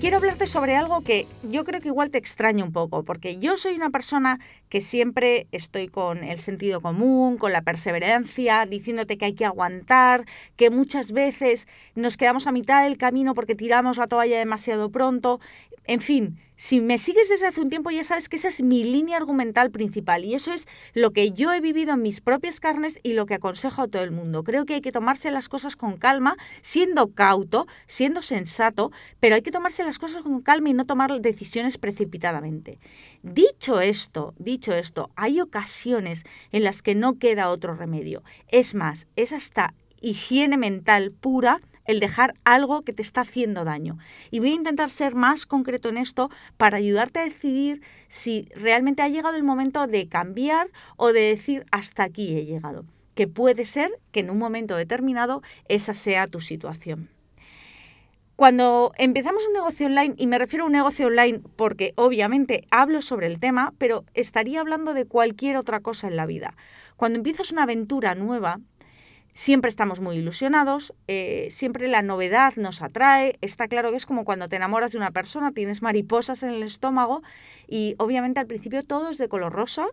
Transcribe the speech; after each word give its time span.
quiero 0.00 0.16
hablarte 0.16 0.46
sobre 0.46 0.76
algo 0.76 1.02
que 1.02 1.26
yo 1.42 1.62
creo 1.62 1.82
que 1.82 1.88
igual 1.88 2.10
te 2.10 2.16
extraña 2.16 2.64
un 2.64 2.72
poco, 2.72 3.02
porque 3.02 3.36
yo 3.36 3.58
soy 3.58 3.74
una 3.74 3.90
persona 3.90 4.38
que 4.70 4.80
siempre 4.80 5.46
estoy 5.52 5.88
con 5.88 6.24
el 6.24 6.40
sentido 6.40 6.80
común, 6.80 7.36
con 7.36 7.52
la 7.52 7.60
perseverancia, 7.60 8.64
diciéndote 8.64 9.18
que 9.18 9.26
hay 9.26 9.34
que 9.34 9.44
aguantar, 9.44 10.24
que 10.56 10.70
muchas 10.70 11.12
veces 11.12 11.68
nos 11.94 12.16
quedamos 12.16 12.46
a 12.46 12.52
mitad 12.52 12.82
del 12.82 12.96
camino 12.96 13.34
porque 13.34 13.54
tiramos 13.54 13.98
la 13.98 14.06
toalla 14.06 14.38
demasiado 14.38 14.90
pronto, 14.90 15.38
en 15.84 16.00
fin, 16.00 16.36
si 16.60 16.82
me 16.82 16.98
sigues 16.98 17.30
desde 17.30 17.46
hace 17.46 17.62
un 17.62 17.70
tiempo 17.70 17.90
ya 17.90 18.04
sabes 18.04 18.28
que 18.28 18.36
esa 18.36 18.48
es 18.48 18.60
mi 18.60 18.84
línea 18.84 19.16
argumental 19.16 19.70
principal 19.70 20.26
y 20.26 20.34
eso 20.34 20.52
es 20.52 20.68
lo 20.92 21.10
que 21.10 21.32
yo 21.32 21.54
he 21.54 21.60
vivido 21.62 21.94
en 21.94 22.02
mis 22.02 22.20
propias 22.20 22.60
carnes 22.60 23.00
y 23.02 23.14
lo 23.14 23.24
que 23.24 23.32
aconsejo 23.32 23.80
a 23.80 23.88
todo 23.88 24.02
el 24.02 24.10
mundo. 24.10 24.44
Creo 24.44 24.66
que 24.66 24.74
hay 24.74 24.82
que 24.82 24.92
tomarse 24.92 25.30
las 25.30 25.48
cosas 25.48 25.74
con 25.74 25.96
calma, 25.96 26.36
siendo 26.60 27.14
cauto, 27.14 27.66
siendo 27.86 28.20
sensato, 28.20 28.92
pero 29.20 29.36
hay 29.36 29.40
que 29.40 29.52
tomarse 29.52 29.84
las 29.84 29.98
cosas 29.98 30.22
con 30.22 30.42
calma 30.42 30.68
y 30.68 30.74
no 30.74 30.84
tomar 30.84 31.18
decisiones 31.22 31.78
precipitadamente. 31.78 32.78
Dicho 33.22 33.80
esto, 33.80 34.34
dicho 34.36 34.74
esto, 34.74 35.10
hay 35.16 35.40
ocasiones 35.40 36.24
en 36.52 36.64
las 36.64 36.82
que 36.82 36.94
no 36.94 37.18
queda 37.18 37.48
otro 37.48 37.74
remedio. 37.74 38.22
Es 38.48 38.74
más, 38.74 39.06
es 39.16 39.32
hasta 39.32 39.72
higiene 40.02 40.58
mental 40.58 41.10
pura 41.10 41.62
el 41.90 42.00
dejar 42.00 42.34
algo 42.44 42.82
que 42.82 42.92
te 42.92 43.02
está 43.02 43.22
haciendo 43.22 43.64
daño. 43.64 43.98
Y 44.30 44.38
voy 44.38 44.50
a 44.50 44.54
intentar 44.54 44.90
ser 44.90 45.14
más 45.14 45.46
concreto 45.46 45.88
en 45.88 45.96
esto 45.96 46.30
para 46.56 46.78
ayudarte 46.78 47.18
a 47.18 47.24
decidir 47.24 47.82
si 48.08 48.48
realmente 48.54 49.02
ha 49.02 49.08
llegado 49.08 49.36
el 49.36 49.42
momento 49.42 49.86
de 49.86 50.08
cambiar 50.08 50.68
o 50.96 51.12
de 51.12 51.20
decir 51.20 51.66
hasta 51.70 52.04
aquí 52.04 52.36
he 52.36 52.46
llegado. 52.46 52.84
Que 53.14 53.26
puede 53.26 53.64
ser 53.64 53.90
que 54.12 54.20
en 54.20 54.30
un 54.30 54.38
momento 54.38 54.76
determinado 54.76 55.42
esa 55.68 55.94
sea 55.94 56.26
tu 56.26 56.40
situación. 56.40 57.10
Cuando 58.36 58.92
empezamos 58.96 59.46
un 59.46 59.52
negocio 59.52 59.86
online, 59.86 60.14
y 60.16 60.26
me 60.26 60.38
refiero 60.38 60.64
a 60.64 60.66
un 60.68 60.72
negocio 60.72 61.08
online 61.08 61.42
porque 61.56 61.92
obviamente 61.96 62.64
hablo 62.70 63.02
sobre 63.02 63.26
el 63.26 63.38
tema, 63.38 63.74
pero 63.76 64.06
estaría 64.14 64.60
hablando 64.60 64.94
de 64.94 65.04
cualquier 65.04 65.58
otra 65.58 65.80
cosa 65.80 66.08
en 66.08 66.16
la 66.16 66.24
vida. 66.24 66.54
Cuando 66.96 67.18
empiezas 67.18 67.52
una 67.52 67.64
aventura 67.64 68.14
nueva, 68.14 68.60
Siempre 69.32 69.68
estamos 69.68 70.00
muy 70.00 70.16
ilusionados, 70.16 70.92
eh, 71.06 71.48
siempre 71.50 71.88
la 71.88 72.02
novedad 72.02 72.54
nos 72.56 72.82
atrae. 72.82 73.38
Está 73.40 73.68
claro 73.68 73.90
que 73.90 73.96
es 73.96 74.06
como 74.06 74.24
cuando 74.24 74.48
te 74.48 74.56
enamoras 74.56 74.92
de 74.92 74.98
una 74.98 75.12
persona, 75.12 75.52
tienes 75.52 75.82
mariposas 75.82 76.42
en 76.42 76.50
el 76.50 76.62
estómago 76.62 77.22
y 77.68 77.94
obviamente 77.98 78.40
al 78.40 78.46
principio 78.46 78.82
todo 78.82 79.10
es 79.10 79.18
de 79.18 79.28
color 79.28 79.52
rosa, 79.52 79.86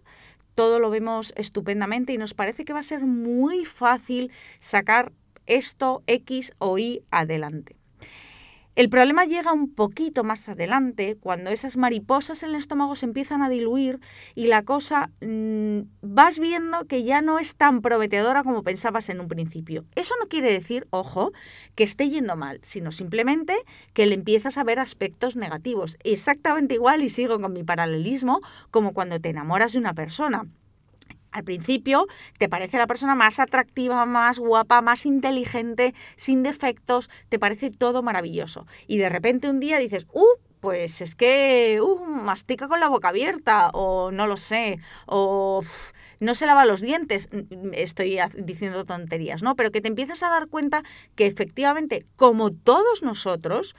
todo 0.56 0.80
lo 0.80 0.90
vemos 0.90 1.34
estupendamente 1.36 2.14
y 2.14 2.18
nos 2.18 2.34
parece 2.34 2.66
que 2.66 2.74
va 2.74 2.80
a 2.80 2.84
ser 2.84 3.02
muy 3.02 3.64
fácil 3.64 4.32
sacar 4.60 5.12
esto 5.46 6.04
X 6.08 6.54
o 6.58 6.80
Y 6.80 7.04
adelante. 7.12 7.76
El 8.78 8.92
problema 8.92 9.26
llega 9.26 9.54
un 9.54 9.74
poquito 9.74 10.24
más 10.24 10.48
adelante, 10.50 11.18
cuando 11.20 11.50
esas 11.50 11.78
mariposas 11.78 12.44
en 12.44 12.50
el 12.50 12.56
estómago 12.58 12.94
se 12.94 13.08
empiezan 13.08 13.42
a 13.42 13.50
diluir 13.50 14.00
y 14.36 14.46
la 14.46 14.66
cosa 14.66 15.10
mm, 15.20 15.80
vas 16.04 16.38
viendo 16.38 16.86
que 16.86 17.04
ya 17.04 17.24
no 17.24 17.40
es 17.40 17.56
tan 17.56 17.82
prometedora 17.82 18.44
como 18.44 18.62
pensabas 18.62 19.10
en 19.10 19.20
un 19.20 19.30
principio. 19.30 19.84
Eso 19.96 20.14
no 20.22 20.28
quiere 20.28 20.52
decir, 20.52 20.86
ojo, 20.92 21.32
que 21.74 21.86
esté 21.86 22.08
yendo 22.12 22.36
mal, 22.36 22.60
sino 22.62 22.92
simplemente 22.92 23.56
que 23.94 24.06
le 24.06 24.14
empiezas 24.14 24.60
a 24.60 24.64
ver 24.64 24.78
aspectos 24.78 25.36
negativos. 25.36 25.98
Exactamente 26.04 26.76
igual, 26.76 27.02
y 27.02 27.10
sigo 27.10 27.40
con 27.40 27.54
mi 27.54 27.64
paralelismo, 27.64 28.42
como 28.70 28.94
cuando 28.94 29.20
te 29.20 29.30
enamoras 29.30 29.74
de 29.74 29.80
una 29.80 29.96
persona. 29.96 30.46
Al 31.32 31.44
principio 31.44 32.08
te 32.38 32.50
parece 32.50 32.78
la 32.78 32.88
persona 32.88 33.16
más 33.16 33.40
atractiva, 33.40 34.06
más 34.06 34.40
guapa, 34.40 34.82
más 34.82 35.06
inteligente, 35.06 35.94
sin 36.16 36.44
defectos, 36.44 37.10
te 37.30 37.40
parece 37.40 37.70
todo 37.70 38.02
maravilloso. 38.02 38.66
Y 38.88 38.98
de 38.98 39.10
repente 39.10 39.50
un 39.50 39.60
día 39.60 39.78
dices, 39.78 40.08
¡uh! 40.14 40.26
Pues 40.60 41.02
es 41.02 41.14
que 41.14 41.80
uh, 41.82 42.04
mastica 42.04 42.68
con 42.68 42.80
la 42.80 42.90
boca 42.90 43.10
abierta, 43.10 43.70
o 43.74 44.10
no 44.12 44.26
lo 44.26 44.38
sé, 44.38 44.80
o 45.06 45.62
no 46.20 46.34
se 46.34 46.48
lava 46.48 46.66
los 46.66 46.82
dientes, 46.82 47.30
estoy 47.74 48.20
diciendo 48.38 48.84
tonterías, 48.84 49.44
¿no? 49.44 49.56
Pero 49.56 49.72
que 49.72 49.82
te 49.82 49.88
empiezas 49.88 50.24
a 50.24 50.30
dar 50.30 50.48
cuenta 50.48 50.82
que 51.16 51.28
efectivamente, 51.28 52.08
como 52.16 52.52
todos 52.52 53.04
nosotros, 53.04 53.76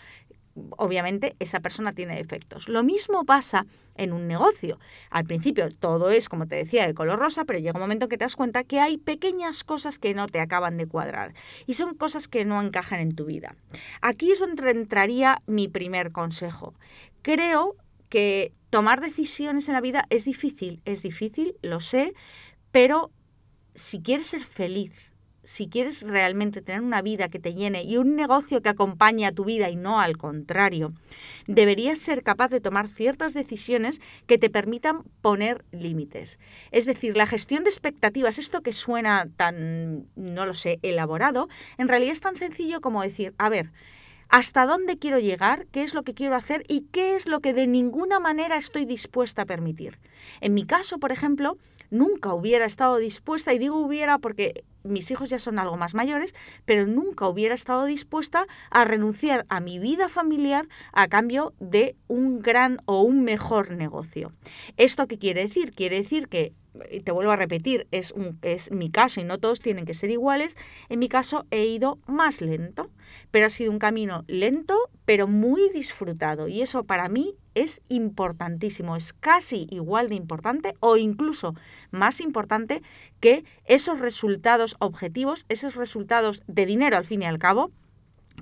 obviamente 0.76 1.36
esa 1.38 1.60
persona 1.60 1.92
tiene 1.92 2.16
defectos. 2.16 2.68
Lo 2.68 2.82
mismo 2.82 3.24
pasa 3.24 3.66
en 3.94 4.12
un 4.12 4.26
negocio. 4.26 4.78
Al 5.10 5.24
principio 5.24 5.70
todo 5.70 6.10
es, 6.10 6.28
como 6.28 6.46
te 6.46 6.56
decía, 6.56 6.86
de 6.86 6.94
color 6.94 7.18
rosa, 7.18 7.44
pero 7.44 7.58
llega 7.58 7.74
un 7.74 7.80
momento 7.80 8.06
en 8.06 8.08
que 8.10 8.18
te 8.18 8.24
das 8.24 8.36
cuenta 8.36 8.64
que 8.64 8.80
hay 8.80 8.98
pequeñas 8.98 9.64
cosas 9.64 9.98
que 9.98 10.14
no 10.14 10.26
te 10.26 10.40
acaban 10.40 10.76
de 10.76 10.86
cuadrar 10.86 11.34
y 11.66 11.74
son 11.74 11.94
cosas 11.94 12.28
que 12.28 12.44
no 12.44 12.62
encajan 12.62 13.00
en 13.00 13.14
tu 13.14 13.26
vida. 13.26 13.56
Aquí 14.00 14.32
es 14.32 14.40
donde 14.40 14.70
entraría 14.70 15.42
mi 15.46 15.68
primer 15.68 16.12
consejo. 16.12 16.74
Creo 17.22 17.76
que 18.08 18.52
tomar 18.70 19.00
decisiones 19.00 19.68
en 19.68 19.74
la 19.74 19.80
vida 19.80 20.04
es 20.10 20.24
difícil, 20.24 20.80
es 20.84 21.02
difícil, 21.02 21.56
lo 21.62 21.80
sé, 21.80 22.14
pero 22.72 23.10
si 23.74 24.02
quieres 24.02 24.28
ser 24.28 24.42
feliz, 24.42 25.12
si 25.48 25.66
quieres 25.66 26.02
realmente 26.02 26.60
tener 26.60 26.82
una 26.82 27.00
vida 27.00 27.30
que 27.30 27.38
te 27.38 27.54
llene 27.54 27.82
y 27.82 27.96
un 27.96 28.16
negocio 28.16 28.60
que 28.60 28.68
acompañe 28.68 29.24
a 29.24 29.32
tu 29.32 29.46
vida 29.46 29.70
y 29.70 29.76
no 29.76 29.98
al 29.98 30.18
contrario, 30.18 30.92
deberías 31.46 31.98
ser 31.98 32.22
capaz 32.22 32.50
de 32.50 32.60
tomar 32.60 32.86
ciertas 32.86 33.32
decisiones 33.32 33.98
que 34.26 34.36
te 34.36 34.50
permitan 34.50 35.04
poner 35.22 35.64
límites. 35.72 36.38
Es 36.70 36.84
decir, 36.84 37.16
la 37.16 37.24
gestión 37.24 37.64
de 37.64 37.70
expectativas, 37.70 38.38
esto 38.38 38.60
que 38.60 38.74
suena 38.74 39.26
tan, 39.38 40.06
no 40.16 40.44
lo 40.44 40.52
sé, 40.52 40.80
elaborado, 40.82 41.48
en 41.78 41.88
realidad 41.88 42.12
es 42.12 42.20
tan 42.20 42.36
sencillo 42.36 42.82
como 42.82 43.02
decir, 43.02 43.32
a 43.38 43.48
ver, 43.48 43.72
hasta 44.28 44.66
dónde 44.66 44.98
quiero 44.98 45.18
llegar, 45.18 45.66
qué 45.72 45.82
es 45.82 45.94
lo 45.94 46.02
que 46.02 46.12
quiero 46.12 46.34
hacer 46.34 46.62
y 46.68 46.82
qué 46.92 47.16
es 47.16 47.26
lo 47.26 47.40
que 47.40 47.54
de 47.54 47.66
ninguna 47.66 48.20
manera 48.20 48.58
estoy 48.58 48.84
dispuesta 48.84 49.42
a 49.42 49.46
permitir. 49.46 49.98
En 50.42 50.52
mi 50.52 50.66
caso, 50.66 50.98
por 50.98 51.10
ejemplo, 51.10 51.56
nunca 51.90 52.34
hubiera 52.34 52.66
estado 52.66 52.98
dispuesta, 52.98 53.54
y 53.54 53.58
digo 53.58 53.76
hubiera 53.76 54.18
porque 54.18 54.64
mis 54.88 55.10
hijos 55.10 55.30
ya 55.30 55.38
son 55.38 55.58
algo 55.58 55.76
más 55.76 55.94
mayores, 55.94 56.34
pero 56.64 56.86
nunca 56.86 57.28
hubiera 57.28 57.54
estado 57.54 57.84
dispuesta 57.84 58.46
a 58.70 58.84
renunciar 58.84 59.46
a 59.48 59.60
mi 59.60 59.78
vida 59.78 60.08
familiar 60.08 60.66
a 60.92 61.08
cambio 61.08 61.54
de 61.60 61.96
un 62.08 62.40
gran 62.40 62.78
o 62.86 63.02
un 63.02 63.22
mejor 63.22 63.72
negocio. 63.72 64.32
¿Esto 64.76 65.06
qué 65.06 65.18
quiere 65.18 65.42
decir? 65.42 65.72
Quiere 65.72 65.98
decir 65.98 66.28
que 66.28 66.52
te 67.04 67.12
vuelvo 67.12 67.32
a 67.32 67.36
repetir, 67.36 67.86
es, 67.90 68.12
un, 68.12 68.38
es 68.42 68.70
mi 68.70 68.90
caso 68.90 69.20
y 69.20 69.24
no 69.24 69.38
todos 69.38 69.60
tienen 69.60 69.84
que 69.84 69.94
ser 69.94 70.10
iguales, 70.10 70.56
en 70.88 70.98
mi 70.98 71.08
caso 71.08 71.46
he 71.50 71.66
ido 71.66 71.98
más 72.06 72.40
lento, 72.40 72.90
pero 73.30 73.46
ha 73.46 73.50
sido 73.50 73.70
un 73.70 73.78
camino 73.78 74.24
lento, 74.26 74.76
pero 75.04 75.26
muy 75.26 75.68
disfrutado 75.72 76.48
y 76.48 76.62
eso 76.62 76.84
para 76.84 77.08
mí 77.08 77.34
es 77.54 77.80
importantísimo, 77.88 78.96
es 78.96 79.12
casi 79.12 79.66
igual 79.70 80.08
de 80.08 80.14
importante 80.14 80.74
o 80.80 80.96
incluso 80.96 81.54
más 81.90 82.20
importante 82.20 82.82
que 83.20 83.44
esos 83.64 83.98
resultados 83.98 84.76
objetivos, 84.78 85.44
esos 85.48 85.74
resultados 85.74 86.42
de 86.46 86.66
dinero 86.66 86.96
al 86.96 87.04
fin 87.04 87.22
y 87.22 87.26
al 87.26 87.38
cabo, 87.38 87.70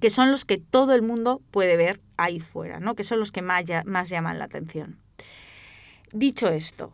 que 0.01 0.11
son 0.11 0.31
los 0.31 0.45
que 0.45 0.59
todo 0.59 0.95
el 0.95 1.03
mundo 1.03 1.41
puede 1.51 1.77
ver 1.77 2.01
ahí 2.17 2.41
fuera, 2.41 2.81
¿no? 2.81 2.95
que 2.95 3.05
son 3.05 3.19
los 3.19 3.33
que 3.33 3.43
más, 3.43 3.65
más 3.85 4.09
llaman 4.09 4.39
la 4.39 4.45
atención. 4.45 4.99
Dicho 6.13 6.49
esto, 6.49 6.93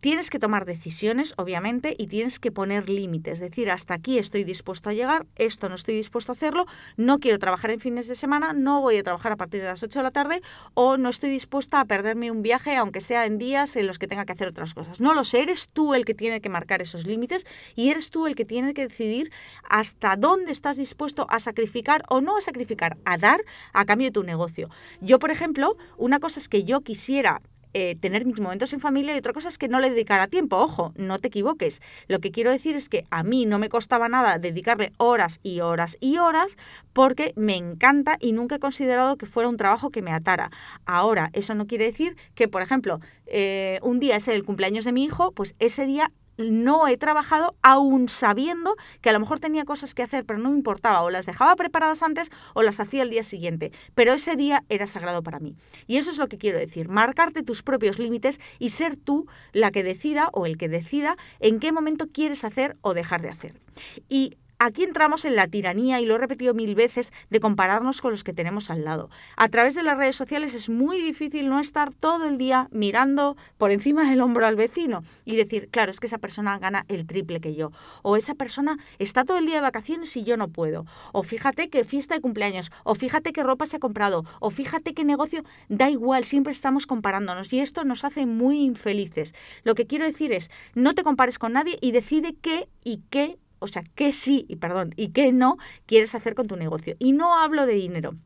tienes 0.00 0.30
que 0.30 0.38
tomar 0.38 0.64
decisiones, 0.64 1.34
obviamente, 1.36 1.94
y 1.96 2.06
tienes 2.08 2.40
que 2.40 2.50
poner 2.50 2.88
límites. 2.88 3.34
Es 3.34 3.40
decir, 3.40 3.70
hasta 3.70 3.94
aquí 3.94 4.18
estoy 4.18 4.44
dispuesto 4.44 4.90
a 4.90 4.94
llegar, 4.94 5.26
esto 5.36 5.68
no 5.68 5.74
estoy 5.74 5.94
dispuesto 5.94 6.32
a 6.32 6.34
hacerlo, 6.34 6.66
no 6.96 7.18
quiero 7.18 7.38
trabajar 7.38 7.70
en 7.70 7.80
fines 7.80 8.08
de 8.08 8.14
semana, 8.14 8.52
no 8.52 8.80
voy 8.80 8.96
a 8.96 9.02
trabajar 9.02 9.32
a 9.32 9.36
partir 9.36 9.60
de 9.60 9.68
las 9.68 9.82
8 9.82 9.98
de 9.98 10.02
la 10.02 10.10
tarde 10.10 10.42
o 10.74 10.96
no 10.96 11.08
estoy 11.08 11.30
dispuesta 11.30 11.80
a 11.80 11.84
perderme 11.84 12.30
un 12.30 12.42
viaje, 12.42 12.76
aunque 12.76 13.00
sea 13.00 13.26
en 13.26 13.38
días 13.38 13.76
en 13.76 13.86
los 13.86 13.98
que 13.98 14.06
tenga 14.06 14.24
que 14.24 14.32
hacer 14.32 14.48
otras 14.48 14.74
cosas. 14.74 15.00
No 15.00 15.14
lo 15.14 15.24
sé, 15.24 15.42
eres 15.42 15.68
tú 15.68 15.94
el 15.94 16.04
que 16.04 16.14
tiene 16.14 16.40
que 16.40 16.48
marcar 16.48 16.82
esos 16.82 17.06
límites 17.06 17.46
y 17.74 17.90
eres 17.90 18.10
tú 18.10 18.26
el 18.26 18.34
que 18.34 18.44
tiene 18.44 18.74
que 18.74 18.82
decidir 18.82 19.30
hasta 19.68 20.16
dónde 20.16 20.52
estás 20.52 20.76
dispuesto 20.76 21.26
a 21.28 21.40
sacrificar 21.40 22.02
o 22.08 22.20
no 22.20 22.36
a 22.36 22.40
sacrificar, 22.40 22.96
a 23.04 23.18
dar 23.18 23.44
a 23.72 23.84
cambio 23.84 24.08
de 24.08 24.12
tu 24.12 24.22
negocio. 24.22 24.70
Yo, 25.00 25.18
por 25.18 25.30
ejemplo, 25.30 25.76
una 25.96 26.20
cosa 26.20 26.40
es 26.40 26.48
que 26.48 26.64
yo 26.64 26.80
quisiera 26.80 27.42
eh, 27.74 27.96
tener 28.00 28.24
mis 28.24 28.40
momentos 28.40 28.72
en 28.72 28.80
familia 28.80 29.14
y 29.14 29.18
otra 29.18 29.32
cosa 29.32 29.48
es 29.48 29.58
que 29.58 29.68
no 29.68 29.80
le 29.80 29.90
dedicara 29.90 30.26
tiempo. 30.26 30.56
Ojo, 30.56 30.92
no 30.96 31.18
te 31.18 31.28
equivoques. 31.28 31.80
Lo 32.08 32.20
que 32.20 32.30
quiero 32.30 32.50
decir 32.50 32.76
es 32.76 32.88
que 32.88 33.04
a 33.10 33.22
mí 33.22 33.46
no 33.46 33.58
me 33.58 33.68
costaba 33.68 34.08
nada 34.08 34.38
dedicarle 34.38 34.92
horas 34.96 35.40
y 35.42 35.60
horas 35.60 35.96
y 36.00 36.18
horas 36.18 36.56
porque 36.92 37.32
me 37.36 37.56
encanta 37.56 38.16
y 38.20 38.32
nunca 38.32 38.56
he 38.56 38.60
considerado 38.60 39.16
que 39.16 39.26
fuera 39.26 39.48
un 39.48 39.56
trabajo 39.56 39.90
que 39.90 40.02
me 40.02 40.12
atara. 40.12 40.50
Ahora, 40.86 41.30
eso 41.32 41.54
no 41.54 41.66
quiere 41.66 41.84
decir 41.84 42.16
que, 42.34 42.48
por 42.48 42.62
ejemplo, 42.62 43.00
eh, 43.26 43.78
un 43.82 44.00
día 44.00 44.16
es 44.16 44.28
el 44.28 44.44
cumpleaños 44.44 44.84
de 44.84 44.92
mi 44.92 45.04
hijo, 45.04 45.32
pues 45.32 45.54
ese 45.58 45.86
día 45.86 46.12
no 46.40 46.88
he 46.88 46.96
trabajado 46.96 47.54
aún 47.62 48.08
sabiendo 48.08 48.76
que 49.00 49.10
a 49.10 49.12
lo 49.12 49.20
mejor 49.20 49.40
tenía 49.40 49.64
cosas 49.64 49.94
que 49.94 50.02
hacer, 50.02 50.24
pero 50.24 50.38
no 50.38 50.50
me 50.50 50.56
importaba, 50.56 51.02
o 51.02 51.10
las 51.10 51.26
dejaba 51.26 51.56
preparadas 51.56 52.02
antes 52.02 52.30
o 52.54 52.62
las 52.62 52.80
hacía 52.80 53.02
el 53.02 53.10
día 53.10 53.22
siguiente, 53.22 53.72
pero 53.94 54.12
ese 54.12 54.36
día 54.36 54.64
era 54.68 54.86
sagrado 54.86 55.22
para 55.22 55.40
mí. 55.40 55.56
Y 55.86 55.96
eso 55.96 56.10
es 56.10 56.18
lo 56.18 56.28
que 56.28 56.38
quiero 56.38 56.58
decir, 56.58 56.88
marcarte 56.88 57.42
tus 57.42 57.62
propios 57.62 57.98
límites 57.98 58.40
y 58.58 58.70
ser 58.70 58.96
tú 58.96 59.26
la 59.52 59.70
que 59.70 59.82
decida 59.82 60.30
o 60.32 60.46
el 60.46 60.56
que 60.56 60.68
decida 60.68 61.16
en 61.40 61.60
qué 61.60 61.72
momento 61.72 62.06
quieres 62.12 62.44
hacer 62.44 62.76
o 62.82 62.94
dejar 62.94 63.22
de 63.22 63.30
hacer. 63.30 63.60
Y 64.08 64.36
Aquí 64.62 64.82
entramos 64.82 65.24
en 65.24 65.36
la 65.36 65.48
tiranía, 65.48 66.00
y 66.00 66.04
lo 66.04 66.16
he 66.16 66.18
repetido 66.18 66.52
mil 66.52 66.74
veces, 66.74 67.14
de 67.30 67.40
compararnos 67.40 68.02
con 68.02 68.10
los 68.10 68.24
que 68.24 68.34
tenemos 68.34 68.68
al 68.68 68.84
lado. 68.84 69.08
A 69.38 69.48
través 69.48 69.74
de 69.74 69.82
las 69.82 69.96
redes 69.96 70.16
sociales 70.16 70.52
es 70.52 70.68
muy 70.68 71.00
difícil 71.00 71.48
no 71.48 71.60
estar 71.60 71.94
todo 71.94 72.26
el 72.26 72.36
día 72.36 72.68
mirando 72.70 73.38
por 73.56 73.70
encima 73.70 74.10
del 74.10 74.20
hombro 74.20 74.44
al 74.44 74.56
vecino 74.56 75.02
y 75.24 75.36
decir, 75.36 75.70
claro, 75.70 75.90
es 75.90 75.98
que 75.98 76.08
esa 76.08 76.18
persona 76.18 76.58
gana 76.58 76.84
el 76.88 77.06
triple 77.06 77.40
que 77.40 77.54
yo. 77.54 77.72
O 78.02 78.18
esa 78.18 78.34
persona 78.34 78.76
está 78.98 79.24
todo 79.24 79.38
el 79.38 79.46
día 79.46 79.54
de 79.54 79.60
vacaciones 79.62 80.14
y 80.18 80.24
yo 80.24 80.36
no 80.36 80.48
puedo. 80.48 80.84
O 81.12 81.22
fíjate 81.22 81.70
qué 81.70 81.82
fiesta 81.84 82.14
de 82.14 82.20
cumpleaños. 82.20 82.70
O 82.84 82.94
fíjate 82.94 83.32
qué 83.32 83.42
ropa 83.42 83.64
se 83.64 83.78
ha 83.78 83.80
comprado. 83.80 84.26
O 84.40 84.50
fíjate 84.50 84.92
qué 84.92 85.04
negocio. 85.04 85.42
Da 85.70 85.88
igual, 85.88 86.24
siempre 86.24 86.52
estamos 86.52 86.86
comparándonos 86.86 87.50
y 87.54 87.60
esto 87.60 87.84
nos 87.84 88.04
hace 88.04 88.26
muy 88.26 88.60
infelices. 88.60 89.32
Lo 89.64 89.74
que 89.74 89.86
quiero 89.86 90.04
decir 90.04 90.32
es, 90.32 90.50
no 90.74 90.94
te 90.94 91.02
compares 91.02 91.38
con 91.38 91.54
nadie 91.54 91.78
y 91.80 91.92
decide 91.92 92.36
qué 92.42 92.68
y 92.84 93.00
qué 93.08 93.38
o 93.60 93.66
sea, 93.68 93.84
qué 93.94 94.12
sí 94.12 94.46
y 94.48 94.56
perdón 94.56 94.92
y 94.96 95.12
qué 95.12 95.32
no 95.32 95.56
quieres 95.86 96.14
hacer 96.14 96.34
con 96.34 96.48
tu 96.48 96.56
negocio. 96.56 96.96
Y 96.98 97.12
no 97.12 97.36
hablo 97.38 97.66
de 97.66 97.74
dinero. 97.74 98.16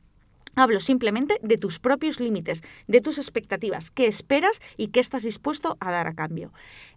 Hablo 0.57 0.81
simplemente 0.81 1.39
de 1.43 1.59
tus 1.59 1.79
propios 1.81 2.21
límites, 2.21 2.63
de 2.87 3.01
tus 3.01 3.19
expectativas, 3.19 3.91
qué 3.91 4.07
esperas 4.07 4.61
y 4.77 4.89
qué 4.89 5.01
estás 5.01 5.23
dispuesto 5.23 5.77
a 5.81 5.91
dar 5.91 6.07
a 6.07 6.15
cambio. 6.15 6.53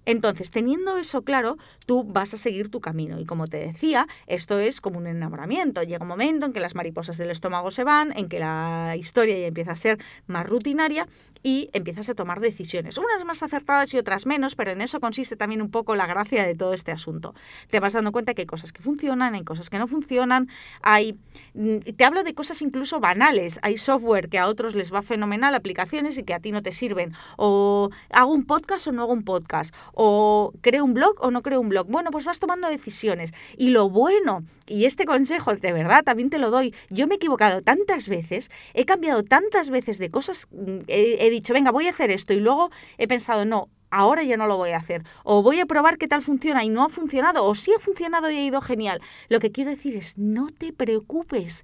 Entonces, 0.06 0.52
teniendo 0.52 0.98
eso 0.98 1.24
claro, 1.24 1.58
tú 1.86 2.06
vas 2.06 2.34
a 2.34 2.38
seguir 2.38 2.70
tu 2.70 2.80
camino. 2.80 3.20
Y 3.20 3.26
como 3.26 3.48
te 3.48 3.58
decía, 3.58 4.08
esto 4.26 4.58
es 4.58 4.80
como 4.80 5.00
un 5.00 5.08
enamoramiento. 5.08 5.84
Llega 5.84 6.04
un 6.04 6.08
momento 6.08 6.46
en 6.46 6.54
que 6.54 6.62
las 6.62 6.76
mariposas 6.76 7.18
del 7.18 7.30
estómago 7.30 7.72
se 7.72 7.84
van, 7.84 8.18
en 8.18 8.30
que 8.30 8.40
la 8.40 8.96
historia 8.98 9.38
ya 9.38 9.48
empieza 9.48 9.72
a 9.72 9.76
ser 9.76 9.98
más 10.26 10.46
rutinaria 10.46 11.08
y 11.44 11.70
empiezas 11.74 12.08
a 12.10 12.16
tomar 12.16 12.40
decisiones. 12.40 12.98
Unas 12.98 13.26
más 13.26 13.44
acertadas 13.44 13.94
y 13.94 13.98
otras 13.98 14.26
menos, 14.26 14.56
pero 14.56 14.72
en 14.72 14.80
eso 14.80 15.02
consiste 15.02 15.36
también 15.36 15.62
un 15.62 15.72
poco 15.72 15.94
la 15.96 16.08
gracia 16.08 16.46
de 16.46 16.56
todo 16.56 16.74
este 16.74 16.94
asunto. 16.94 17.36
Te 17.70 17.82
vas 17.82 17.92
dando 17.92 18.14
cuenta 18.14 18.34
que 18.34 18.44
hay 18.44 18.48
cosas 18.48 18.72
que 18.72 18.82
funcionan, 18.82 19.36
hay 19.36 19.44
cosas 19.44 19.70
que 19.70 19.78
no 19.78 19.88
funcionan, 19.88 20.48
hay... 20.82 21.18
Mm, 21.54 21.80
te 21.98 22.06
hablo 22.06 22.24
de 22.24 22.34
cosas 22.34 22.62
incluso 22.62 23.02
banales 23.02 23.47
hay 23.62 23.78
software 23.78 24.30
que 24.30 24.38
a 24.38 24.48
otros 24.48 24.76
les 24.76 24.94
va 24.94 25.02
fenomenal, 25.02 25.56
aplicaciones 25.56 26.18
y 26.18 26.24
que 26.24 26.34
a 26.34 26.40
ti 26.40 26.52
no 26.52 26.62
te 26.62 26.72
sirven. 26.72 27.14
O 27.38 27.90
hago 28.12 28.34
un 28.34 28.46
podcast 28.46 28.88
o 28.88 28.92
no 28.92 29.04
hago 29.04 29.14
un 29.14 29.24
podcast. 29.24 29.74
O 29.94 30.54
creo 30.62 30.84
un 30.84 30.94
blog 30.94 31.16
o 31.20 31.32
no 31.32 31.42
creo 31.42 31.62
un 31.62 31.70
blog. 31.70 31.88
Bueno, 31.88 32.12
pues 32.12 32.26
vas 32.26 32.40
tomando 32.40 32.68
decisiones. 32.68 33.34
Y 33.58 33.70
lo 33.70 33.90
bueno, 33.90 34.44
y 34.68 34.86
este 34.86 35.06
consejo 35.06 35.54
de 35.56 35.74
verdad 35.74 36.04
también 36.04 36.30
te 36.30 36.38
lo 36.38 36.52
doy, 36.52 36.74
yo 36.90 37.08
me 37.08 37.16
he 37.16 37.18
equivocado 37.18 37.62
tantas 37.62 38.08
veces, 38.08 38.52
he 38.74 38.86
cambiado 38.86 39.24
tantas 39.24 39.70
veces 39.70 39.98
de 39.98 40.10
cosas, 40.10 40.48
mm, 40.52 40.80
he, 40.88 41.26
he 41.26 41.30
dicho, 41.30 41.54
venga, 41.54 41.72
voy 41.72 41.88
a 41.88 41.92
hacer 41.92 42.12
esto 42.12 42.34
y 42.34 42.40
luego 42.40 42.70
he 42.98 43.08
pensado, 43.08 43.46
no, 43.46 43.70
ahora 43.90 44.24
ya 44.24 44.38
no 44.38 44.48
lo 44.48 44.58
voy 44.58 44.72
a 44.72 44.78
hacer. 44.78 45.04
O 45.24 45.42
voy 45.44 45.60
a 45.60 45.66
probar 45.66 45.98
qué 45.98 46.08
tal 46.08 46.22
funciona 46.22 46.64
y 46.64 46.70
no 46.70 46.84
ha 46.84 46.90
funcionado. 46.90 47.46
O 47.46 47.56
sí 47.56 47.72
ha 47.76 47.80
funcionado 47.80 48.30
y 48.30 48.38
ha 48.38 48.44
ido 48.44 48.62
genial. 48.62 49.02
Lo 49.30 49.40
que 49.40 49.52
quiero 49.52 49.72
decir 49.72 49.96
es, 49.96 50.18
no 50.18 50.48
te 50.50 50.74
preocupes 50.74 51.64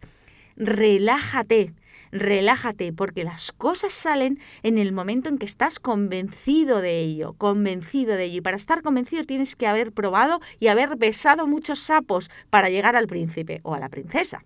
relájate, 0.55 1.73
relájate, 2.11 2.93
porque 2.93 3.23
las 3.23 3.51
cosas 3.51 3.93
salen 3.93 4.39
en 4.61 4.77
el 4.77 4.91
momento 4.91 5.29
en 5.29 5.37
que 5.37 5.45
estás 5.45 5.79
convencido 5.79 6.81
de 6.81 6.99
ello, 6.99 7.33
convencido 7.33 8.15
de 8.15 8.25
ello. 8.25 8.37
Y 8.37 8.41
para 8.41 8.57
estar 8.57 8.81
convencido 8.81 9.23
tienes 9.23 9.55
que 9.55 9.67
haber 9.67 9.91
probado 9.91 10.39
y 10.59 10.67
haber 10.67 10.95
besado 10.95 11.47
muchos 11.47 11.79
sapos 11.79 12.29
para 12.49 12.69
llegar 12.69 12.95
al 12.95 13.07
príncipe 13.07 13.59
o 13.63 13.73
a 13.73 13.79
la 13.79 13.89
princesa. 13.89 14.43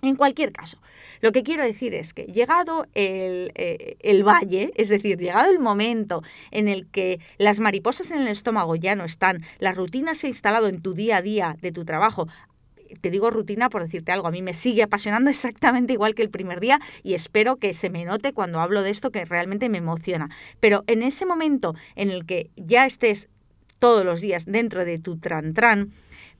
En 0.00 0.14
cualquier 0.14 0.52
caso, 0.52 0.78
lo 1.20 1.32
que 1.32 1.42
quiero 1.42 1.64
decir 1.64 1.92
es 1.92 2.14
que 2.14 2.22
llegado 2.26 2.86
el, 2.94 3.50
eh, 3.56 3.96
el, 3.98 4.22
valle, 4.22 4.70
es 4.76 4.88
decir, 4.88 5.18
llegado 5.18 5.50
el 5.50 5.58
momento 5.58 6.22
en 6.52 6.68
el 6.68 6.86
que 6.86 7.18
las 7.36 7.58
mariposas 7.58 8.12
en 8.12 8.20
el 8.20 8.28
estómago 8.28 8.76
ya 8.76 8.94
no 8.94 9.04
están, 9.04 9.42
la 9.58 9.72
rutina 9.72 10.14
se 10.14 10.28
ha 10.28 10.30
instalado 10.30 10.68
en 10.68 10.82
tu 10.82 10.94
día 10.94 11.16
a 11.16 11.22
día 11.22 11.56
de 11.60 11.72
tu 11.72 11.84
trabajo, 11.84 12.28
te 13.00 13.10
digo 13.10 13.30
rutina 13.30 13.70
por 13.70 13.82
decirte 13.82 14.12
algo, 14.12 14.28
a 14.28 14.30
mí 14.30 14.42
me 14.42 14.54
sigue 14.54 14.82
apasionando 14.82 15.30
exactamente 15.30 15.92
igual 15.92 16.14
que 16.14 16.22
el 16.22 16.30
primer 16.30 16.60
día 16.60 16.80
y 17.02 17.14
espero 17.14 17.56
que 17.56 17.74
se 17.74 17.90
me 17.90 18.04
note 18.04 18.32
cuando 18.32 18.60
hablo 18.60 18.82
de 18.82 18.90
esto 18.90 19.10
que 19.10 19.24
realmente 19.24 19.68
me 19.68 19.78
emociona. 19.78 20.30
Pero 20.60 20.84
en 20.86 21.02
ese 21.02 21.26
momento 21.26 21.74
en 21.96 22.10
el 22.10 22.26
que 22.26 22.50
ya 22.56 22.86
estés 22.86 23.28
todos 23.78 24.04
los 24.04 24.20
días 24.20 24.46
dentro 24.46 24.84
de 24.84 24.98
tu 24.98 25.18
tran 25.18 25.54
tran, 25.54 25.92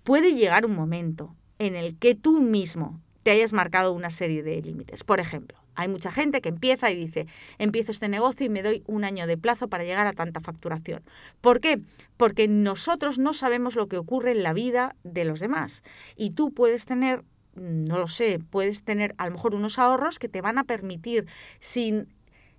puede 0.03 0.35
llegar 0.35 0.67
un 0.67 0.75
momento 0.75 1.35
en 1.59 1.77
el 1.77 1.97
que 1.97 2.15
tú 2.15 2.41
mismo 2.41 3.01
te 3.23 3.31
hayas 3.31 3.53
marcado 3.53 3.93
una 3.93 4.11
serie 4.11 4.43
de 4.43 4.63
límites. 4.63 5.05
Por 5.05 5.21
ejemplo, 5.21 5.59
hay 5.79 5.87
mucha 5.87 6.11
gente 6.11 6.41
que 6.41 6.49
empieza 6.49 6.91
y 6.91 6.97
dice, 6.97 7.29
empiezo 7.59 7.93
este 7.93 8.09
negocio 8.09 8.45
y 8.45 8.49
me 8.49 8.65
doy 8.65 8.83
un 8.87 9.05
año 9.05 9.29
de 9.29 9.39
plazo 9.39 9.69
para 9.69 9.85
llegar 9.85 10.09
a 10.09 10.13
tanta 10.13 10.41
facturación. 10.41 11.05
¿Por 11.41 11.61
qué? 11.61 11.81
Porque 12.17 12.49
nosotros 12.49 13.19
no 13.19 13.33
sabemos 13.33 13.77
lo 13.77 13.87
que 13.87 13.97
ocurre 13.97 14.33
en 14.33 14.43
la 14.43 14.53
vida 14.53 14.97
de 15.05 15.25
los 15.25 15.39
demás. 15.39 15.85
Y 16.17 16.31
tú 16.31 16.53
puedes 16.53 16.85
tener 16.85 17.23
no 17.55 17.99
lo 17.99 18.07
sé, 18.07 18.39
puedes 18.51 18.85
tener 18.85 19.15
a 19.19 19.27
lo 19.27 19.33
mejor 19.33 19.55
unos 19.55 19.81
ahorros 19.81 20.21
que 20.21 20.29
te 20.29 20.41
van 20.41 20.59
a 20.59 20.65
permitir 20.65 21.27
sin 21.59 22.07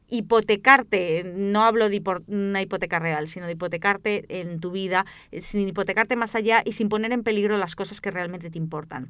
hipotecarte, 0.09 1.23
no 1.35 1.63
hablo 1.63 1.89
de 1.89 2.01
una 2.27 2.61
hipoteca 2.61 2.99
real, 2.99 3.27
sino 3.27 3.45
de 3.45 3.53
hipotecarte 3.53 4.25
en 4.29 4.59
tu 4.59 4.71
vida, 4.71 5.05
eh, 5.31 5.41
sin 5.41 5.67
hipotecarte 5.67 6.15
más 6.15 6.35
allá 6.35 6.61
y 6.65 6.73
sin 6.73 6.89
poner 6.89 7.11
en 7.11 7.23
peligro 7.23 7.57
las 7.57 7.75
cosas 7.75 8.01
que 8.01 8.11
realmente 8.11 8.49
te 8.49 8.57
importan. 8.57 9.09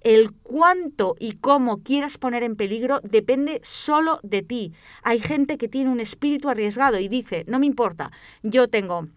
El 0.00 0.32
cuánto 0.32 1.16
y 1.18 1.32
cómo 1.32 1.82
quieras 1.82 2.18
poner 2.18 2.42
en 2.42 2.56
peligro 2.56 3.00
depende 3.02 3.60
solo 3.62 4.20
de 4.22 4.42
ti. 4.42 4.72
Hay 5.02 5.20
gente 5.20 5.58
que 5.58 5.68
tiene 5.68 5.90
un 5.90 6.00
espíritu 6.00 6.48
arriesgado 6.48 6.98
y 6.98 7.08
dice, 7.08 7.44
no 7.46 7.58
me 7.58 7.66
importa, 7.66 8.10
yo 8.42 8.68
tengo... 8.68 9.08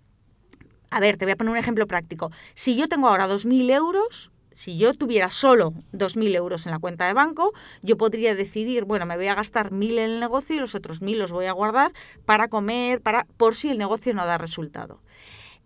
A 0.89 1.00
ver, 1.00 1.18
te 1.18 1.25
voy 1.25 1.31
a 1.31 1.36
poner 1.36 1.51
un 1.51 1.57
ejemplo 1.57 1.88
práctico. 1.88 2.31
Si 2.53 2.75
yo 2.75 2.88
tengo 2.88 3.07
ahora 3.07 3.27
2.000 3.27 3.71
euros, 3.71 4.29
si 4.55 4.77
yo 4.77 4.94
tuviera 4.94 5.29
solo 5.29 5.73
2.000 5.94 6.35
euros 6.35 6.65
en 6.65 6.71
la 6.71 6.79
cuenta 6.79 7.07
de 7.07 7.13
banco, 7.13 7.53
yo 7.81 7.97
podría 7.97 8.35
decidir, 8.35 8.85
bueno, 8.85 9.05
me 9.05 9.15
voy 9.15 9.27
a 9.27 9.35
gastar 9.35 9.71
1.000 9.71 9.91
en 9.91 10.00
el 10.00 10.19
negocio 10.19 10.55
y 10.55 10.59
los 10.59 10.75
otros 10.75 11.01
1.000 11.01 11.17
los 11.17 11.31
voy 11.31 11.45
a 11.45 11.51
guardar 11.51 11.94
para 12.25 12.47
comer, 12.47 13.01
para 13.01 13.25
por 13.38 13.55
si 13.55 13.69
el 13.69 13.77
negocio 13.77 14.13
no 14.13 14.25
da 14.25 14.38
resultado. 14.38 15.00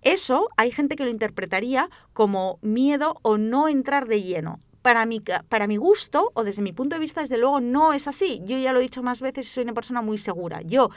Eso 0.01 0.50
hay 0.57 0.72
gente 0.72 0.95
que 0.95 1.04
lo 1.04 1.10
interpretaría 1.10 1.89
como 2.13 2.60
miedo 2.62 3.19
o 3.24 3.38
no 3.38 3.68
entrar 3.68 4.08
de 4.08 4.22
lleno. 4.22 4.60
Para 4.82 5.06
mi, 5.06 5.20
para 5.20 5.67
mi 5.67 5.75
gusto, 5.75 6.32
o 6.34 6.46
desde 6.46 6.62
mi 6.62 6.72
punto 6.72 6.96
de 6.96 7.01
vista, 7.01 7.20
desde 7.20 7.38
luego, 7.38 7.60
no 7.60 7.91
es 7.91 8.08
así. 8.08 8.41
Yo 8.46 8.58
ya 8.58 8.72
lo 8.72 8.79
he 8.79 8.84
dicho 8.84 9.03
más 9.03 9.22
veces 9.22 9.50
soy 9.50 9.63
una 9.63 9.74
persona 9.74 10.01
muy 10.01 10.17
segura. 10.17 10.62
Yo 10.62 10.91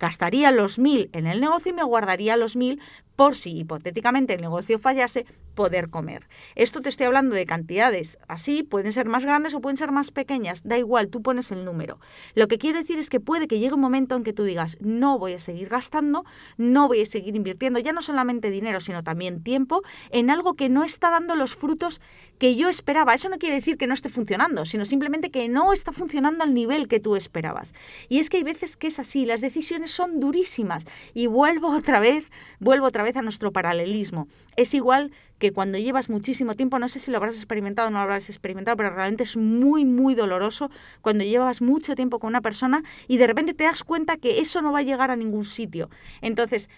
gastaría 0.00 0.50
los 0.50 0.78
1.000 0.78 1.10
en 1.12 1.26
el 1.26 1.40
negocio 1.40 1.70
y 1.70 1.74
me 1.74 1.84
guardaría 1.84 2.36
los 2.36 2.56
1.000 2.56 2.80
por 3.14 3.36
si 3.36 3.58
hipotéticamente 3.58 4.32
el 4.32 4.40
negocio 4.40 4.78
fallase, 4.78 5.26
poder 5.54 5.90
comer. 5.90 6.26
Esto 6.54 6.80
te 6.80 6.88
estoy 6.88 7.06
hablando 7.06 7.34
de 7.34 7.44
cantidades 7.44 8.18
así, 8.28 8.62
pueden 8.62 8.92
ser 8.92 9.08
más 9.08 9.26
grandes 9.26 9.52
o 9.52 9.60
pueden 9.60 9.76
ser 9.76 9.92
más 9.92 10.10
pequeñas, 10.10 10.62
da 10.64 10.78
igual, 10.78 11.08
tú 11.08 11.20
pones 11.20 11.52
el 11.52 11.66
número. 11.66 12.00
Lo 12.34 12.48
que 12.48 12.56
quiero 12.56 12.78
decir 12.78 12.98
es 12.98 13.10
que 13.10 13.20
puede 13.20 13.46
que 13.46 13.58
llegue 13.58 13.74
un 13.74 13.80
momento 13.80 14.16
en 14.16 14.24
que 14.24 14.32
tú 14.32 14.44
digas, 14.44 14.78
no 14.80 15.18
voy 15.18 15.34
a 15.34 15.38
seguir 15.38 15.68
gastando, 15.68 16.24
no 16.56 16.88
voy 16.88 17.02
a 17.02 17.04
seguir 17.04 17.36
invirtiendo, 17.36 17.78
ya 17.78 17.92
no 17.92 18.00
solamente 18.00 18.48
dinero, 18.48 18.80
sino 18.80 19.04
también 19.04 19.42
tiempo, 19.42 19.82
en 20.10 20.30
algo 20.30 20.54
que 20.54 20.70
no 20.70 20.82
está 20.82 21.10
dando 21.10 21.34
los 21.34 21.54
frutos 21.54 22.00
que 22.38 22.56
yo 22.56 22.70
esperaba. 22.70 23.12
Eso 23.12 23.28
no 23.28 23.36
quiere 23.36 23.56
decir 23.56 23.76
que 23.76 23.86
no 23.86 23.92
esté 23.92 24.08
funcionando, 24.08 24.64
sino 24.64 24.86
simplemente 24.86 25.30
que 25.30 25.46
no 25.50 25.74
está 25.74 25.92
funcionando 25.92 26.42
al 26.42 26.54
nivel 26.54 26.88
que 26.88 27.00
tú 27.00 27.16
esperabas. 27.16 27.74
Y 28.08 28.18
es 28.18 28.30
que 28.30 28.38
hay 28.38 28.44
veces 28.44 28.78
que 28.78 28.86
es 28.86 28.98
así, 28.98 29.26
las 29.26 29.42
decisiones 29.42 29.89
son 29.90 30.20
durísimas. 30.20 30.84
Y 31.14 31.26
vuelvo 31.26 31.70
otra 31.76 32.00
vez, 32.00 32.30
vuelvo 32.58 32.86
otra 32.86 33.02
vez 33.02 33.16
a 33.16 33.22
nuestro 33.22 33.52
paralelismo. 33.52 34.28
Es 34.56 34.74
igual 34.74 35.12
que 35.38 35.52
cuando 35.52 35.78
llevas 35.78 36.10
muchísimo 36.10 36.54
tiempo, 36.54 36.78
no 36.78 36.88
sé 36.88 37.00
si 37.00 37.10
lo 37.10 37.16
habrás 37.16 37.36
experimentado 37.36 37.88
o 37.88 37.90
no 37.90 37.98
lo 37.98 38.02
habrás 38.04 38.28
experimentado, 38.28 38.76
pero 38.76 38.90
realmente 38.90 39.24
es 39.24 39.36
muy, 39.36 39.84
muy 39.84 40.14
doloroso 40.14 40.70
cuando 41.00 41.24
llevas 41.24 41.62
mucho 41.62 41.94
tiempo 41.94 42.18
con 42.18 42.28
una 42.28 42.42
persona 42.42 42.82
y 43.08 43.16
de 43.16 43.26
repente 43.26 43.54
te 43.54 43.64
das 43.64 43.82
cuenta 43.82 44.18
que 44.18 44.40
eso 44.40 44.60
no 44.60 44.72
va 44.72 44.80
a 44.80 44.82
llegar 44.82 45.10
a 45.10 45.16
ningún 45.16 45.46
sitio. 45.46 45.88
Entonces, 46.20 46.68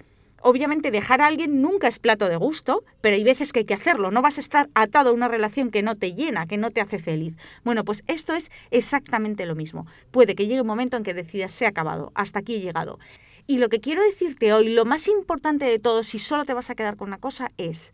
Obviamente 0.44 0.90
dejar 0.90 1.22
a 1.22 1.28
alguien 1.28 1.62
nunca 1.62 1.86
es 1.86 2.00
plato 2.00 2.28
de 2.28 2.36
gusto, 2.36 2.82
pero 3.00 3.14
hay 3.14 3.22
veces 3.22 3.52
que 3.52 3.60
hay 3.60 3.64
que 3.64 3.74
hacerlo. 3.74 4.10
No 4.10 4.22
vas 4.22 4.38
a 4.38 4.40
estar 4.40 4.68
atado 4.74 5.10
a 5.10 5.12
una 5.12 5.28
relación 5.28 5.70
que 5.70 5.82
no 5.82 5.94
te 5.94 6.14
llena, 6.14 6.48
que 6.48 6.56
no 6.56 6.70
te 6.70 6.80
hace 6.80 6.98
feliz. 6.98 7.36
Bueno, 7.62 7.84
pues 7.84 8.02
esto 8.08 8.34
es 8.34 8.50
exactamente 8.72 9.46
lo 9.46 9.54
mismo. 9.54 9.86
Puede 10.10 10.34
que 10.34 10.48
llegue 10.48 10.60
un 10.60 10.66
momento 10.66 10.96
en 10.96 11.04
que 11.04 11.14
decidas, 11.14 11.52
se 11.52 11.64
ha 11.64 11.68
acabado, 11.68 12.10
hasta 12.16 12.40
aquí 12.40 12.56
he 12.56 12.60
llegado. 12.60 12.98
Y 13.46 13.58
lo 13.58 13.68
que 13.68 13.80
quiero 13.80 14.02
decirte 14.02 14.52
hoy, 14.52 14.68
lo 14.68 14.84
más 14.84 15.06
importante 15.06 15.64
de 15.64 15.78
todo, 15.78 16.02
si 16.02 16.18
solo 16.18 16.44
te 16.44 16.54
vas 16.54 16.70
a 16.70 16.74
quedar 16.74 16.96
con 16.96 17.08
una 17.08 17.18
cosa, 17.18 17.48
es, 17.56 17.92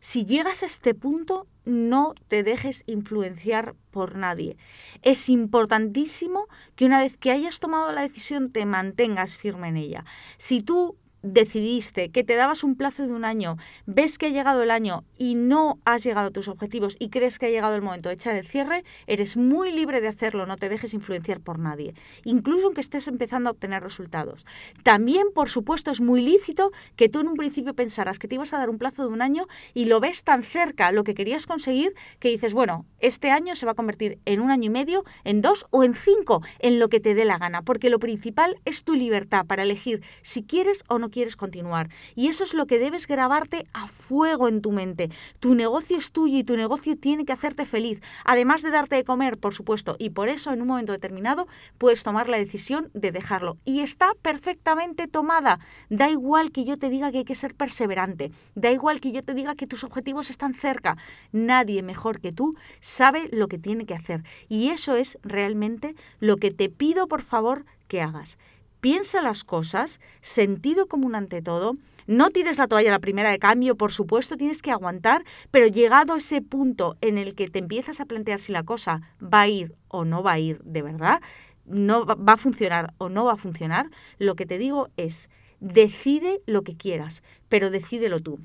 si 0.00 0.26
llegas 0.26 0.62
a 0.62 0.66
este 0.66 0.94
punto, 0.94 1.46
no 1.64 2.14
te 2.28 2.42
dejes 2.42 2.84
influenciar 2.86 3.74
por 3.90 4.16
nadie. 4.16 4.58
Es 5.00 5.30
importantísimo 5.30 6.46
que 6.74 6.84
una 6.84 7.00
vez 7.00 7.16
que 7.16 7.30
hayas 7.30 7.58
tomado 7.58 7.90
la 7.92 8.02
decisión 8.02 8.52
te 8.52 8.66
mantengas 8.66 9.38
firme 9.38 9.68
en 9.68 9.78
ella. 9.78 10.04
Si 10.36 10.60
tú 10.60 10.96
decidiste 11.26 12.10
que 12.10 12.24
te 12.24 12.36
dabas 12.36 12.62
un 12.64 12.76
plazo 12.76 13.06
de 13.06 13.12
un 13.12 13.24
año, 13.24 13.56
ves 13.86 14.16
que 14.18 14.26
ha 14.26 14.30
llegado 14.30 14.62
el 14.62 14.70
año 14.70 15.04
y 15.18 15.34
no 15.34 15.78
has 15.84 16.04
llegado 16.04 16.28
a 16.28 16.30
tus 16.30 16.48
objetivos 16.48 16.96
y 16.98 17.10
crees 17.10 17.38
que 17.38 17.46
ha 17.46 17.50
llegado 17.50 17.74
el 17.74 17.82
momento 17.82 18.08
de 18.08 18.14
echar 18.14 18.36
el 18.36 18.46
cierre, 18.46 18.84
eres 19.06 19.36
muy 19.36 19.72
libre 19.72 20.00
de 20.00 20.08
hacerlo, 20.08 20.46
no 20.46 20.56
te 20.56 20.68
dejes 20.68 20.94
influenciar 20.94 21.40
por 21.40 21.58
nadie, 21.58 21.94
incluso 22.24 22.66
aunque 22.66 22.80
estés 22.80 23.08
empezando 23.08 23.48
a 23.48 23.52
obtener 23.52 23.82
resultados. 23.82 24.46
También, 24.82 25.26
por 25.34 25.48
supuesto, 25.48 25.90
es 25.90 26.00
muy 26.00 26.22
lícito 26.22 26.70
que 26.94 27.08
tú 27.08 27.20
en 27.20 27.28
un 27.28 27.34
principio 27.34 27.74
pensaras 27.74 28.18
que 28.18 28.28
te 28.28 28.36
ibas 28.36 28.52
a 28.52 28.58
dar 28.58 28.70
un 28.70 28.78
plazo 28.78 29.02
de 29.02 29.12
un 29.12 29.22
año 29.22 29.46
y 29.74 29.86
lo 29.86 30.00
ves 30.00 30.22
tan 30.22 30.42
cerca 30.42 30.92
lo 30.92 31.04
que 31.04 31.14
querías 31.14 31.46
conseguir 31.46 31.94
que 32.20 32.28
dices, 32.28 32.54
bueno, 32.54 32.86
este 33.00 33.30
año 33.30 33.56
se 33.56 33.66
va 33.66 33.72
a 33.72 33.76
convertir 33.76 34.18
en 34.24 34.40
un 34.40 34.50
año 34.50 34.66
y 34.66 34.70
medio, 34.70 35.04
en 35.24 35.40
dos 35.40 35.66
o 35.70 35.82
en 35.82 35.94
cinco, 35.94 36.42
en 36.60 36.78
lo 36.78 36.88
que 36.88 37.00
te 37.00 37.14
dé 37.14 37.24
la 37.24 37.38
gana, 37.38 37.62
porque 37.62 37.90
lo 37.90 37.98
principal 37.98 38.56
es 38.64 38.84
tu 38.84 38.94
libertad 38.94 39.46
para 39.46 39.62
elegir 39.62 40.02
si 40.22 40.42
quieres 40.42 40.84
o 40.88 40.98
no 40.98 41.10
quieres 41.16 41.36
continuar. 41.36 41.88
Y 42.14 42.28
eso 42.28 42.44
es 42.44 42.52
lo 42.52 42.66
que 42.66 42.78
debes 42.78 43.06
grabarte 43.06 43.66
a 43.72 43.88
fuego 43.88 44.48
en 44.48 44.60
tu 44.60 44.70
mente. 44.70 45.08
Tu 45.40 45.54
negocio 45.54 45.96
es 45.96 46.12
tuyo 46.12 46.36
y 46.36 46.44
tu 46.44 46.58
negocio 46.58 46.94
tiene 46.94 47.24
que 47.24 47.32
hacerte 47.32 47.64
feliz, 47.64 48.02
además 48.26 48.60
de 48.60 48.68
darte 48.68 48.96
de 48.96 49.04
comer, 49.04 49.38
por 49.38 49.54
supuesto, 49.54 49.96
y 49.98 50.10
por 50.10 50.28
eso 50.28 50.52
en 50.52 50.60
un 50.60 50.68
momento 50.68 50.92
determinado 50.92 51.46
puedes 51.78 52.02
tomar 52.02 52.28
la 52.28 52.36
decisión 52.36 52.90
de 52.92 53.12
dejarlo. 53.12 53.56
Y 53.64 53.80
está 53.80 54.10
perfectamente 54.20 55.08
tomada. 55.08 55.58
Da 55.88 56.10
igual 56.10 56.52
que 56.52 56.64
yo 56.64 56.76
te 56.76 56.90
diga 56.90 57.10
que 57.10 57.18
hay 57.18 57.24
que 57.24 57.34
ser 57.34 57.54
perseverante, 57.54 58.30
da 58.54 58.70
igual 58.70 59.00
que 59.00 59.12
yo 59.12 59.22
te 59.22 59.32
diga 59.32 59.54
que 59.54 59.66
tus 59.66 59.84
objetivos 59.84 60.28
están 60.28 60.52
cerca. 60.52 60.98
Nadie 61.32 61.82
mejor 61.82 62.20
que 62.20 62.32
tú 62.32 62.56
sabe 62.82 63.30
lo 63.32 63.48
que 63.48 63.56
tiene 63.56 63.86
que 63.86 63.94
hacer. 63.94 64.22
Y 64.50 64.68
eso 64.68 64.96
es 64.96 65.18
realmente 65.22 65.94
lo 66.20 66.36
que 66.36 66.50
te 66.50 66.68
pido, 66.68 67.08
por 67.08 67.22
favor, 67.22 67.64
que 67.88 68.02
hagas. 68.02 68.36
Piensa 68.86 69.20
las 69.20 69.42
cosas, 69.42 69.98
sentido 70.20 70.86
común 70.86 71.16
ante 71.16 71.42
todo. 71.42 71.74
No 72.06 72.30
tires 72.30 72.58
la 72.58 72.68
toalla 72.68 72.90
a 72.90 72.92
la 72.92 73.00
primera 73.00 73.32
de 73.32 73.40
cambio, 73.40 73.74
por 73.74 73.90
supuesto, 73.90 74.36
tienes 74.36 74.62
que 74.62 74.70
aguantar, 74.70 75.24
pero 75.50 75.66
llegado 75.66 76.14
a 76.14 76.18
ese 76.18 76.40
punto 76.40 76.96
en 77.00 77.18
el 77.18 77.34
que 77.34 77.48
te 77.48 77.58
empiezas 77.58 77.98
a 77.98 78.04
plantear 78.04 78.38
si 78.38 78.52
la 78.52 78.62
cosa 78.62 79.00
va 79.20 79.40
a 79.40 79.48
ir 79.48 79.74
o 79.88 80.04
no 80.04 80.22
va 80.22 80.34
a 80.34 80.38
ir 80.38 80.60
de 80.62 80.82
verdad, 80.82 81.20
no 81.64 82.06
va 82.06 82.34
a 82.34 82.36
funcionar 82.36 82.94
o 82.98 83.08
no 83.08 83.24
va 83.24 83.32
a 83.32 83.36
funcionar, 83.36 83.90
lo 84.18 84.36
que 84.36 84.46
te 84.46 84.56
digo 84.56 84.88
es, 84.96 85.28
decide 85.58 86.40
lo 86.46 86.62
que 86.62 86.76
quieras, 86.76 87.24
pero 87.48 87.70
decídelo 87.70 88.20
tú. 88.20 88.38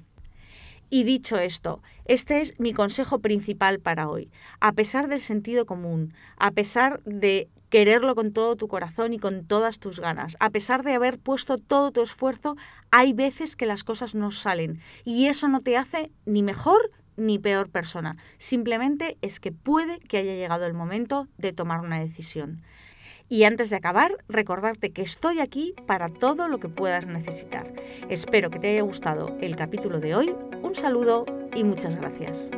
Y 0.89 1.03
dicho 1.03 1.37
esto, 1.37 1.83
este 2.05 2.41
es 2.41 2.59
mi 2.59 2.73
consejo 2.73 3.19
principal 3.19 3.79
para 3.79 4.09
hoy. 4.09 4.31
A 4.59 4.71
pesar 4.71 5.07
del 5.07 5.21
sentido 5.21 5.67
común, 5.67 6.15
a 6.37 6.49
pesar 6.49 6.99
de 7.03 7.47
quererlo 7.71 8.15
con 8.15 8.33
todo 8.33 8.57
tu 8.57 8.67
corazón 8.67 9.13
y 9.13 9.17
con 9.17 9.47
todas 9.47 9.79
tus 9.79 9.99
ganas, 9.99 10.37
a 10.39 10.51
pesar 10.51 10.83
de 10.83 10.93
haber 10.93 11.17
puesto 11.17 11.57
todo 11.57 11.91
tu 11.91 12.03
esfuerzo, 12.03 12.57
hay 12.91 13.13
veces 13.13 13.55
que 13.55 13.65
las 13.65 13.83
cosas 13.83 14.13
no 14.13 14.29
salen. 14.29 14.79
Y 15.05 15.27
eso 15.27 15.47
no 15.47 15.61
te 15.61 15.77
hace 15.77 16.11
ni 16.25 16.43
mejor 16.43 16.91
ni 17.15 17.39
peor 17.39 17.69
persona. 17.69 18.17
Simplemente 18.37 19.17
es 19.21 19.39
que 19.39 19.53
puede 19.53 19.99
que 19.99 20.17
haya 20.17 20.35
llegado 20.35 20.65
el 20.65 20.73
momento 20.73 21.27
de 21.37 21.53
tomar 21.53 21.79
una 21.79 21.99
decisión. 21.99 22.61
Y 23.29 23.45
antes 23.45 23.69
de 23.69 23.77
acabar, 23.77 24.17
recordarte 24.27 24.91
que 24.91 25.01
estoy 25.01 25.39
aquí 25.39 25.73
para 25.87 26.09
todo 26.09 26.49
lo 26.49 26.59
que 26.59 26.67
puedas 26.67 27.07
necesitar. 27.07 27.73
Espero 28.09 28.49
que 28.49 28.59
te 28.59 28.71
haya 28.71 28.81
gustado 28.81 29.33
el 29.39 29.55
capítulo 29.55 30.01
de 30.01 30.15
hoy. 30.15 30.35
Un 30.61 30.75
saludo 30.75 31.25
y 31.55 31.63
muchas 31.63 31.95
gracias. 31.95 32.51